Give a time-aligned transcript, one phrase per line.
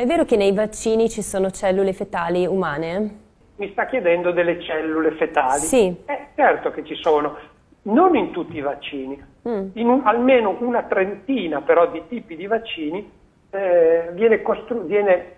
[0.00, 3.18] È vero che nei vaccini ci sono cellule fetali umane?
[3.56, 5.60] Mi sta chiedendo delle cellule fetali?
[5.60, 5.94] Sì.
[6.06, 7.36] Eh, certo che ci sono,
[7.82, 9.68] non in tutti i vaccini, Mm.
[9.74, 13.10] in un- almeno una trentina però di tipi di vaccini
[13.50, 14.42] eh, viene,
[14.84, 15.32] viene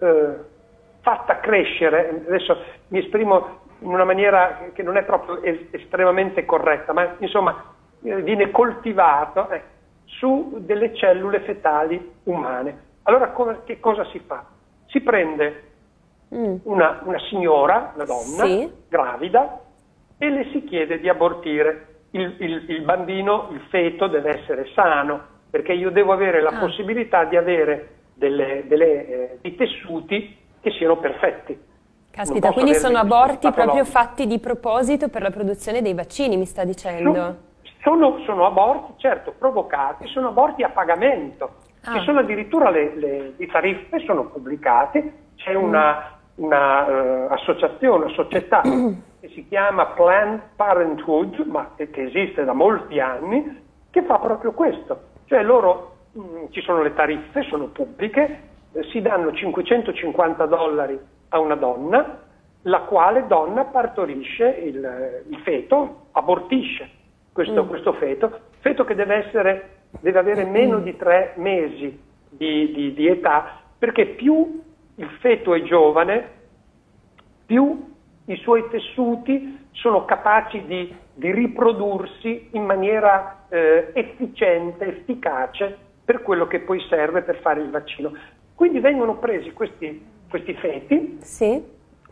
[0.00, 0.34] eh,
[1.00, 2.56] fatta crescere, adesso
[2.88, 7.72] mi esprimo in una maniera che non è proprio es- estremamente corretta, ma insomma
[8.02, 9.62] eh, viene coltivato eh,
[10.06, 12.90] su delle cellule fetali umane.
[13.04, 14.44] Allora come- che cosa si fa?
[14.86, 15.70] Si prende
[16.34, 16.56] Mm.
[16.64, 18.70] una, una signora, una donna, Sì.
[18.88, 19.60] gravida,
[20.18, 21.88] e le si chiede di abortire.
[22.12, 26.58] Il, il- il bambino, il feto deve essere sano, perché io devo avere la Ah.
[26.58, 31.58] possibilità di avere delle- delle, eh, dei tessuti che siano perfetti.
[32.10, 36.62] Caspita, quindi sono aborti proprio fatti di proposito per la produzione dei vaccini, mi sta
[36.64, 37.36] dicendo?
[37.82, 41.54] Sono, sono aborti, certo, provocati, sono aborti a pagamento.
[41.84, 41.98] Ah.
[41.98, 48.14] Ci sono addirittura le, le- le tariffe, sono pubblicate, c'è una, una, eh, associazione, una
[48.14, 48.60] società
[49.20, 54.52] che si chiama Planned Parenthood, ma che, che esiste da molti anni, che fa proprio
[54.52, 55.00] questo.
[55.26, 58.40] Cioè loro, mh, ci sono le tariffe, sono pubbliche,
[58.72, 60.98] eh, si danno 550 dollari
[61.30, 62.20] a una donna,
[62.62, 66.88] la quale donna partorisce il, il feto, abortisce
[67.32, 69.68] questo, questo feto, feto che deve, essere,
[70.02, 71.96] deve avere meno di tre mesi
[72.28, 74.60] di, di- di età, perché più
[74.96, 76.28] il feto è giovane,
[77.46, 77.90] più
[78.26, 86.46] i suoi tessuti sono capaci di, di riprodursi in maniera eh, efficiente, efficace per quello
[86.48, 88.12] che poi serve per fare il vaccino.
[88.56, 91.62] Quindi vengono presi questi, questi feti Sì?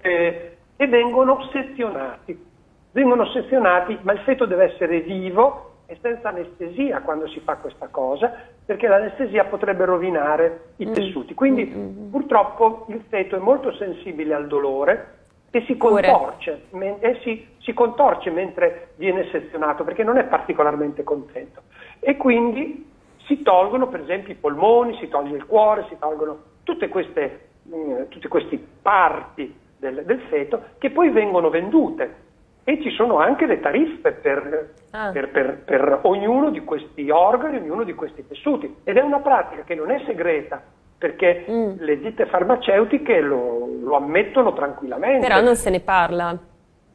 [0.00, 2.44] eh, e vengono sezionati.
[2.92, 7.88] Vengono sezionati, ma il feto deve essere vivo e senza anestesia quando si fa questa
[7.88, 8.32] cosa,
[8.64, 11.34] perché l'anestesia potrebbe rovinare i tessuti.
[11.34, 11.64] Quindi
[12.10, 15.14] purtroppo il feto è molto sensibile al dolore
[15.50, 21.04] e si contorce, men- e si, si contorce mentre viene sezionato perché non è particolarmente
[21.04, 21.62] contento.
[22.00, 22.90] E quindi
[23.26, 28.02] si tolgono per esempio i polmoni, si toglie il cuore, si tolgono tutte queste, mm,
[28.08, 32.24] tutte queste parti del, del feto che poi vengono vendute
[32.68, 35.10] e ci sono anche le tariffe per, Ah.
[35.12, 39.62] per- per- per ognuno di questi organi, ognuno di questi tessuti ed è una pratica
[39.62, 40.60] che non è segreta
[40.98, 41.74] perché Mm.
[41.78, 45.24] le ditte farmaceutiche lo, lo ammettono tranquillamente.
[45.28, 46.36] Però non se ne parla.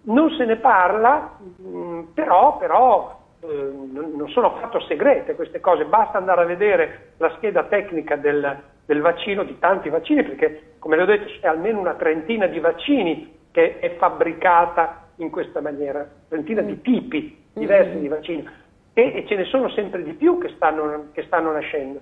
[0.03, 3.47] Non se ne parla, mh, però, però, eh,
[3.93, 8.99] non sono affatto segrete queste cose, basta andare a vedere la scheda tecnica del, del
[8.99, 13.37] vaccino, di tanti vaccini, perché come le ho detto c'è almeno una trentina di vaccini
[13.51, 18.47] che è fabbricata in questa maniera, trentina di tipi diversi di vaccini
[18.93, 21.99] e, e ce ne sono sempre di più che stanno, che stanno nascendo.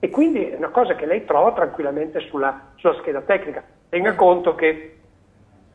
[0.00, 3.64] E quindi è una cosa che lei trova tranquillamente sulla, sulla scheda tecnica.
[3.88, 4.98] Tenga conto che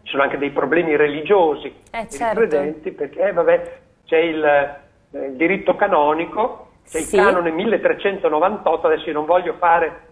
[0.03, 2.39] ci sono anche dei problemi religiosi Eh, certo.
[2.39, 7.15] credenti, perché eh, vabbè, c'è il, eh, il diritto canonico, c'è Sì.
[7.15, 10.11] il canone 1398, adesso io non voglio fare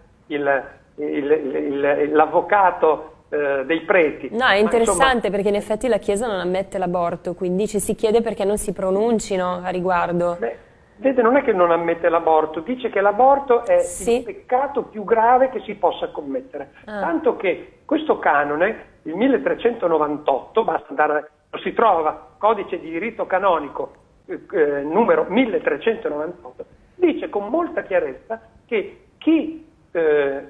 [2.10, 4.28] l'avvocato eh, dei preti.
[4.30, 7.94] No, è insomma, interessante perché in effetti la Chiesa non ammette l'aborto, quindi ci si
[7.94, 10.36] chiede perché non si pronuncino a riguardo.
[10.38, 10.56] Beh,
[10.96, 14.18] vede, non è che non ammette l'aborto, dice che l'aborto è Sì.
[14.18, 16.72] il peccato più grave che si possa commettere.
[16.84, 17.00] Ah.
[17.00, 21.30] Tanto che questo canone, il 1398, basta andare,
[21.62, 23.94] si trova, codice di diritto canonico
[24.26, 26.64] eh, eh, numero 1398,
[26.96, 30.42] dice con molta chiarezza che chi eh,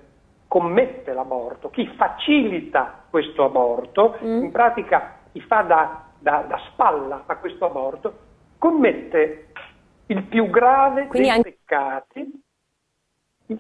[0.52, 7.36] commette l'aborto, chi facilita questo aborto, in pratica chi fa da, da- da spalla a
[7.36, 8.12] questo aborto,
[8.58, 9.46] commette
[10.08, 12.42] il più grave Quindi dei anche- peccati.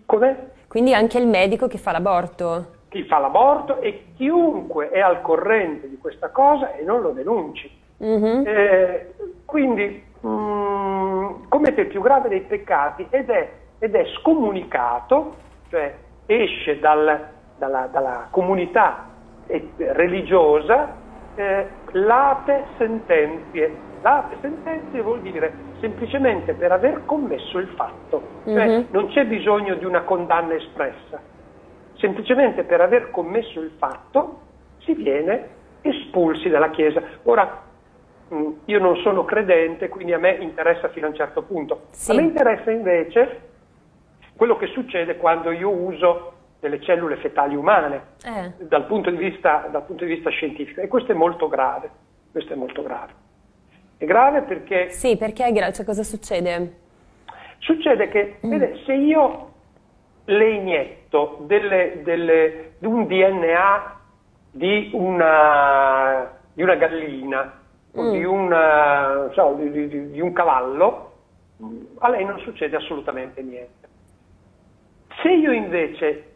[0.04, 0.50] Com'è?
[0.68, 2.80] Quindi anche il medico che fa l'aborto.
[2.90, 7.70] Chi fa l'aborto e chiunque è al corrente di questa cosa e non lo denunci.
[8.00, 8.42] Mhm.
[8.46, 9.14] Eh,
[9.46, 15.36] quindi mm, commette il più grave dei peccati ed è, ed è scomunicato,
[15.70, 17.28] cioè esce dal-
[17.58, 19.08] dalla, dalla comunità
[19.46, 20.94] eh, religiosa,
[21.34, 23.90] eh, late sentenze.
[24.02, 28.86] Late sentenze vuol dire semplicemente per aver commesso il fatto, cioè Mhm.
[28.90, 31.20] non c'è bisogno di una condanna espressa,
[31.96, 34.40] semplicemente per aver commesso il fatto
[34.78, 35.48] si viene
[35.82, 37.00] espulsi dalla Chiesa.
[37.24, 37.62] Ora,
[38.28, 41.82] mh, io non sono credente, quindi a me interessa fino a un certo punto.
[41.90, 42.10] Sì.
[42.10, 43.40] A me interessa invece
[44.36, 48.52] quello che succede quando io uso delle cellule fetali umane Eh.
[48.66, 51.90] dal punto di vista, dal punto di vista scientifico e questo è molto grave.
[52.30, 53.12] Questo è molto grave.
[53.98, 56.76] È grave perché Sì, perché è gra- cioè, cosa succede?
[57.58, 59.50] Succede che, vede, se io
[60.24, 64.00] le inietto delle, delle, un DNA
[64.50, 67.60] di una, di una gallina
[67.94, 68.24] o di, Mm.
[68.24, 71.10] una, so, di- di- di un cavallo,
[71.98, 73.81] a lei non succede assolutamente niente.
[75.22, 76.30] Se io invece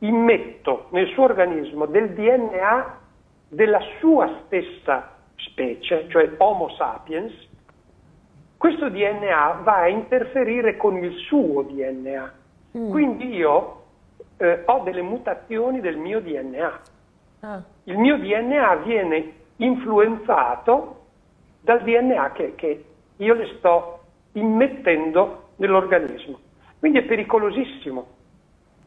[0.00, 2.98] immetto nel suo organismo del DNA
[3.48, 7.32] della sua stessa specie, cioè Homo sapiens,
[8.56, 12.32] questo DNA va a interferire con il suo DNA.
[12.90, 13.82] Quindi io
[14.38, 16.80] eh, ho delle mutazioni del mio DNA.
[17.40, 21.04] Ah, Il mio DNA viene influenzato
[21.60, 22.84] dal DNA che, che
[23.16, 24.00] io le sto
[24.32, 26.40] immettendo nell'organismo.
[26.78, 28.14] Quindi è pericolosissimo.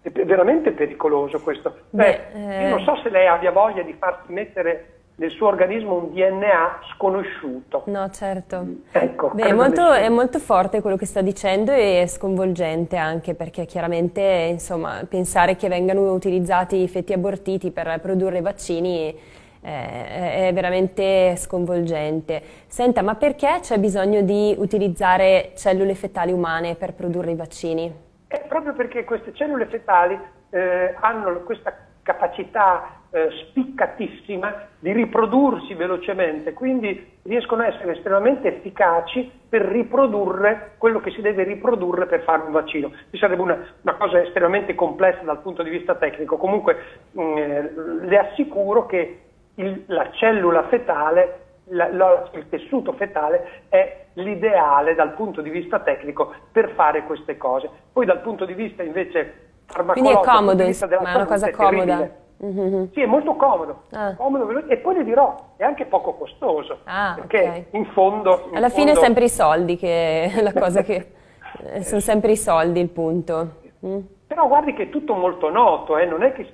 [0.01, 1.75] È veramente pericoloso questo.
[1.89, 2.63] Beh, Beh, eh.
[2.63, 6.79] Io non so se lei abbia voglia di farsi mettere nel suo organismo un DNA
[6.93, 7.83] sconosciuto.
[7.87, 8.65] no, certo.
[8.91, 13.65] Ecco, Beh, è molto, è molto forte quello che sta dicendo e sconvolgente anche perché
[13.65, 19.13] chiaramente, insomma, pensare che vengano utilizzati i fetti abortiti per produrre vaccini
[19.61, 22.41] eh, è veramente sconvolgente.
[22.67, 28.07] Senta, ma perché c'è bisogno di utilizzare cellule fetali umane per produrre i vaccini?
[28.29, 30.15] È proprio perché queste cellule fetali
[30.51, 39.31] eh, hanno questa capacità eh, spiccatissima di riprodursi velocemente, quindi riescono a essere estremamente efficaci
[39.49, 42.91] per riprodurre quello che si deve riprodurre per fare un vaccino.
[43.09, 46.77] Ci sarebbe una, una cosa estremamente complessa dal punto di vista tecnico, comunque
[47.13, 47.71] mh, eh,
[48.01, 49.21] le assicuro che
[49.55, 56.71] il- la cellula fetale il tessuto fetale è l'ideale dal punto di vista tecnico per
[56.75, 57.69] fare queste cose.
[57.91, 61.01] Poi dal punto di vista invece Quindi è farmacologico, dal punto comodo, di vista della
[61.01, 62.09] ma è una cosa è comoda.
[62.41, 62.91] Mhm.
[62.93, 64.15] Sì, è molto comodo, Ah.
[64.15, 67.73] comodo, veloce, e poi le dirò, è anche poco costoso, Ah, perché ok.
[67.75, 68.45] in fondo...
[68.49, 71.11] in Alla fine è fondo- sempre i soldi che è la cosa che...
[71.81, 73.55] Sono sempre i soldi il punto.
[73.85, 73.99] Mm.
[74.27, 76.47] Però guardi che è tutto molto noto, eh, non è che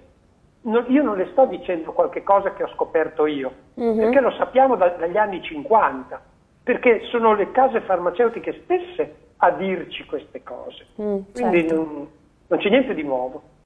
[0.66, 3.98] non- io non le sto dicendo qualche cosa che ho scoperto io, Mhm.
[3.98, 6.22] perché lo sappiamo da- dagli anni 50,
[6.64, 10.86] perché sono le case farmaceutiche stesse a dirci queste cose.
[11.02, 11.76] Mm, Quindi certo.
[11.76, 12.08] non,
[12.48, 13.42] non c'è niente di nuovo.